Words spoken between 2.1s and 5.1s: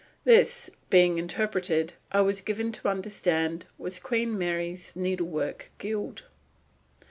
I was given to understand was Queen Mary's